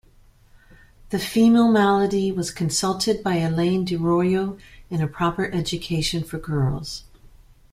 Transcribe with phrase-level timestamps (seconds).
[1.11, 4.57] "The Female Malady" was consulted by Elaine DiRollo
[4.89, 7.03] in "A Proper Education for Girls.